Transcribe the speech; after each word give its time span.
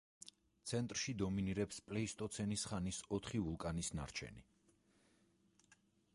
ცენტრში 0.69 1.13
დომინირებს 1.19 1.79
პლეისტოცენის 1.89 2.65
ხანის 2.73 3.03
ოთხი 3.19 3.43
ვულკანის 3.49 3.93
ნარჩენი. 4.01 4.47